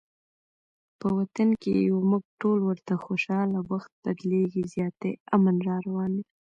په 0.99 1.07
وطن 1.17 1.49
کې 1.61 1.73
یو 1.87 1.97
موږ 2.09 2.23
ټول 2.41 2.59
ورته 2.69 2.93
خوشحاله، 3.05 3.59
وخت 3.71 3.91
بدلیږي 4.03 4.63
زیاتي 4.73 5.11
امن 5.35 5.55
راروان 5.67 6.11
دي 6.17 6.23